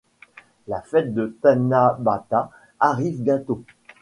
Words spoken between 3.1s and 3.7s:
bientôt.